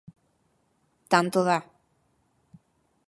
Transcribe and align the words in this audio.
Tanto 1.11 1.39
dá. 1.49 1.59